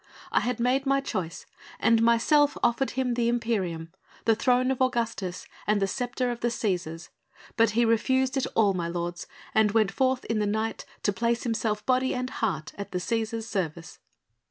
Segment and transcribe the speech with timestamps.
[0.31, 1.45] I had made my choice
[1.79, 3.91] and myself offered him the imperium,
[4.25, 7.09] the throne of Augustus and the sceptre of the Cæsars....
[7.55, 11.43] But he refused it all, my lords, and went forth in the night to place
[11.43, 13.99] himself body and heart at the Cæsar's service."